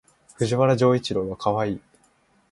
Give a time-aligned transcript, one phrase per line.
[0.37, 1.79] 藤原丈一郎はかわいい